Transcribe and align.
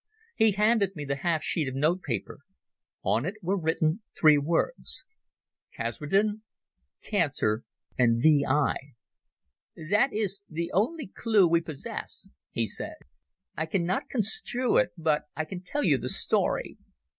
He 0.35 0.53
handed 0.53 0.95
me 0.95 1.05
the 1.05 1.17
half 1.17 1.43
sheet 1.43 1.67
of 1.67 1.75
note 1.75 2.01
paper. 2.01 2.39
On 3.03 3.23
it 3.23 3.35
were 3.43 3.55
written 3.55 4.01
three 4.19 4.39
words—"Kasredin", 4.39 6.41
"cancer", 7.03 7.63
and 7.99 8.19
"v. 8.19 8.43
I." 8.43 8.73
"That 9.91 10.11
is 10.11 10.41
the 10.49 10.71
only 10.73 11.05
clue 11.05 11.47
we 11.47 11.61
possess," 11.61 12.31
he 12.49 12.65
said. 12.65 12.95
"I 13.55 13.67
cannot 13.67 14.09
construe 14.09 14.77
it, 14.77 14.89
but 14.97 15.25
I 15.35 15.45
can 15.45 15.61
tell 15.61 15.83
you 15.83 15.99
the 15.99 16.09
story. 16.09 16.79